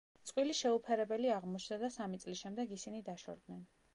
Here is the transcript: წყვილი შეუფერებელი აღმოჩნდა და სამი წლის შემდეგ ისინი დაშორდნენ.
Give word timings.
წყვილი 0.27 0.53
შეუფერებელი 0.59 1.29
აღმოჩნდა 1.33 1.77
და 1.85 1.91
სამი 1.97 2.21
წლის 2.25 2.41
შემდეგ 2.47 2.75
ისინი 2.79 3.05
დაშორდნენ. 3.11 3.63